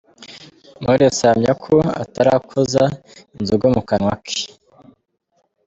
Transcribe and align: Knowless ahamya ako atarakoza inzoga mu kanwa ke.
Knowless 0.79 1.19
ahamya 1.25 1.49
ako 1.55 1.75
atarakoza 2.03 2.83
inzoga 3.37 3.67
mu 3.75 3.81
kanwa 3.89 4.13
ke. 4.25 4.41